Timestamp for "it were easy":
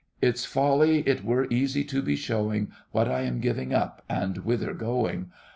1.05-1.83